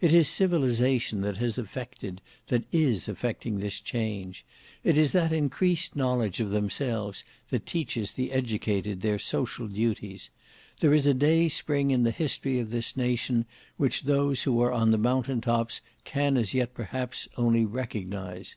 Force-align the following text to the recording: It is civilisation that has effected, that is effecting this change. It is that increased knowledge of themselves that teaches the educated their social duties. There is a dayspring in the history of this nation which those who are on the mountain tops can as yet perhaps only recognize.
It 0.00 0.12
is 0.12 0.26
civilisation 0.26 1.20
that 1.20 1.36
has 1.36 1.56
effected, 1.56 2.20
that 2.48 2.64
is 2.72 3.06
effecting 3.06 3.60
this 3.60 3.78
change. 3.80 4.44
It 4.82 4.98
is 4.98 5.12
that 5.12 5.32
increased 5.32 5.94
knowledge 5.94 6.40
of 6.40 6.50
themselves 6.50 7.22
that 7.50 7.66
teaches 7.66 8.10
the 8.10 8.32
educated 8.32 9.00
their 9.00 9.20
social 9.20 9.68
duties. 9.68 10.30
There 10.80 10.92
is 10.92 11.06
a 11.06 11.14
dayspring 11.14 11.92
in 11.92 12.02
the 12.02 12.10
history 12.10 12.58
of 12.58 12.70
this 12.70 12.96
nation 12.96 13.46
which 13.76 14.02
those 14.02 14.42
who 14.42 14.60
are 14.60 14.72
on 14.72 14.90
the 14.90 14.98
mountain 14.98 15.40
tops 15.40 15.82
can 16.02 16.36
as 16.36 16.52
yet 16.52 16.74
perhaps 16.74 17.28
only 17.36 17.64
recognize. 17.64 18.56